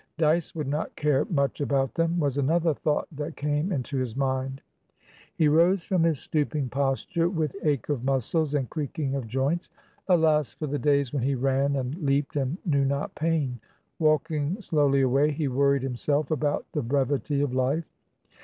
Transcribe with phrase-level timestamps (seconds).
[0.17, 4.59] "Dyce would not care much about them," was another thought that came into his mind.
[5.35, 9.69] He rose from his stooping posture with ache of muscles and creaking of joints.
[10.07, 13.59] Alas for the days when he ran and leapt and knew not pain!
[13.99, 17.91] Walking slowly away, he worried himself about the brevity of life.